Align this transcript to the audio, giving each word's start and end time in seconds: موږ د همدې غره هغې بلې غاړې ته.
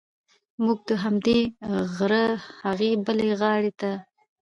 موږ 0.63 0.79
د 0.89 0.91
همدې 1.03 1.39
غره 1.95 2.25
هغې 2.63 2.91
بلې 3.05 3.31
غاړې 3.41 3.71
ته. 3.79 3.91